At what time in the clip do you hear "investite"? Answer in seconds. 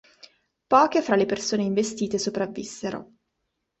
1.61-2.17